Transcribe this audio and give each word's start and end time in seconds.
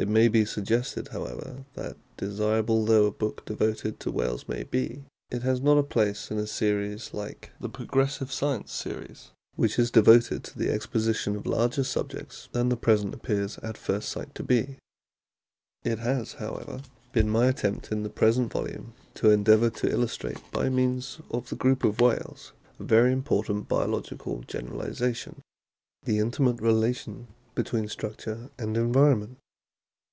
It 0.00 0.06
may 0.06 0.28
be 0.28 0.44
suggested, 0.44 1.08
how 1.08 1.24
ever, 1.24 1.64
that 1.74 1.96
desirable 2.16 2.84
though 2.84 3.06
a 3.06 3.10
book 3.10 3.44
devoted 3.44 3.98
to 3.98 4.10
the 4.10 4.16
whales 4.16 4.46
may 4.48 4.62
be, 4.62 5.02
it 5.28 5.42
has 5.42 5.60
not 5.60 5.76
a 5.76 5.82
place 5.82 6.30
in 6.30 6.38
a 6.38 6.46
series 6.46 7.12
like 7.12 7.40
viii 7.40 7.48
PREFACE 7.48 7.58
the 7.62 7.68
Progressive 7.68 8.32
Science 8.32 8.70
Series, 8.70 9.30
which 9.56 9.76
is 9.76 9.90
devoted 9.90 10.44
to 10.44 10.56
the 10.56 10.70
exposition 10.70 11.34
of 11.34 11.46
larger 11.46 11.82
subjects 11.82 12.48
than 12.52 12.68
the 12.68 12.76
present 12.76 13.12
appears 13.12 13.58
at 13.58 13.76
first 13.76 14.08
sight 14.10 14.32
to 14.36 14.44
be. 14.44 14.76
It 15.82 15.98
has, 15.98 16.34
however, 16.34 16.82
been 17.10 17.28
my 17.28 17.48
attempt 17.48 17.90
in 17.90 18.04
the 18.04 18.08
present 18.08 18.52
volume 18.52 18.92
to 19.14 19.32
endeavour 19.32 19.70
to 19.70 19.90
illustrate 19.90 20.38
by 20.52 20.68
means 20.68 21.18
of 21.32 21.48
the 21.48 21.56
group 21.56 21.82
of 21.82 22.00
whales 22.00 22.52
a 22.78 22.84
very 22.84 23.12
important 23.12 23.66
biological 23.66 24.42
generalisation, 24.46 25.40
the 26.04 26.20
intimate 26.20 26.58
rela 26.58 26.94
tion 26.94 27.26
between 27.56 27.88
structure 27.88 28.48
and 28.60 28.76
environment. 28.76 29.38